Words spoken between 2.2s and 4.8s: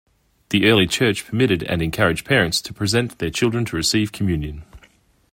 parents to present their children to receive communion.